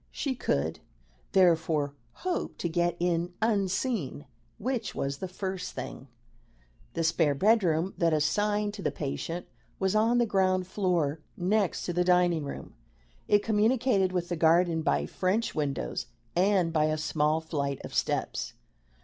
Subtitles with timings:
[0.09, 0.79] She could,
[1.33, 1.93] therefore,
[2.25, 4.25] hope to get in unseen,
[4.57, 6.07] which was the first thing.
[6.95, 9.45] The spare bedroom that assigned to the patient
[9.77, 12.73] was on the ground floor next to the dining room;
[13.27, 18.53] it communicated with the garden by French windows, and by a small flight of steps.